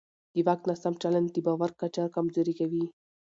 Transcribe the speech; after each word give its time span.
د 0.33 0.35
واک 0.47 0.61
ناسم 0.69 0.93
چلند 1.01 1.27
د 1.31 1.37
باور 1.45 1.71
کچه 1.81 2.03
کمزوری 2.15 2.53
کوي 2.59 2.85